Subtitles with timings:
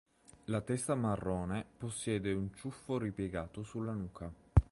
[0.45, 4.33] La testa marrone possiede un ciuffo ripiegato sulla nuca.